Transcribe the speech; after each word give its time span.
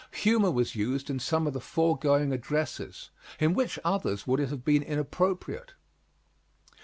Humor 0.25 0.49
was 0.49 0.73
used 0.75 1.11
in 1.11 1.19
some 1.19 1.45
of 1.45 1.53
the 1.53 1.61
foregoing 1.61 2.33
addresses 2.33 3.11
in 3.39 3.53
which 3.53 3.77
others 3.85 4.25
would 4.25 4.39
it 4.39 4.49
have 4.49 4.65
been 4.65 4.81
inappropriate? 4.81 5.73